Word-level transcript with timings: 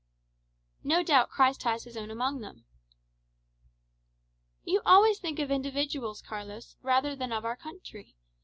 "No 0.83 1.03
doubt 1.03 1.29
Christ 1.29 1.61
has 1.61 1.83
his 1.83 1.95
own 1.95 2.09
amongst 2.09 2.41
them." 2.41 2.65
"You 4.63 4.81
always 4.83 5.19
think 5.19 5.37
of 5.37 5.51
individuals, 5.51 6.23
Carlos, 6.23 6.75
rather 6.81 7.15
than 7.15 7.31
of 7.31 7.45
our 7.45 7.55
country. 7.55 8.15